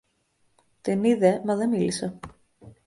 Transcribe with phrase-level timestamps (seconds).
[0.81, 2.19] την είδε, μα δε μίλησε.